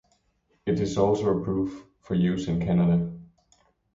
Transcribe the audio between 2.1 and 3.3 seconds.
use in Canada.